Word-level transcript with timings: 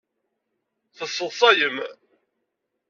Tesseḍṣayem. 0.97 1.77